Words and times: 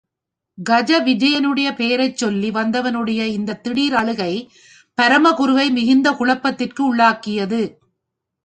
கனக 0.57 0.99
விஜயனுடைய 0.99 1.67
பெயரைச் 1.75 2.17
சொல்லி 2.17 2.49
வந்தவனுடைய 2.51 3.21
இந்த 3.27 3.59
திடீர் 3.63 3.93
அழுகை 3.93 4.33
பரமகுருவை 4.97 5.67
மிகுந்த 5.71 6.11
குழப்பத்திற்கு 6.11 6.83
உள்ளாக்கியது. 6.83 7.61